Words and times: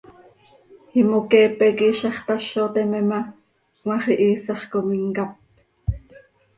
Imoqueepe 1.01 1.67
quih 1.77 1.91
iizax 1.93 2.15
tazo 2.27 2.63
teme 2.73 2.99
ma, 3.09 3.19
cmaax 3.77 4.05
ihiisax 4.13 4.61
com 4.71 4.87
imcáp. 4.97 5.31